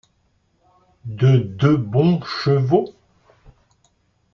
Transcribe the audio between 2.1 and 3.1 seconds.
chevaux?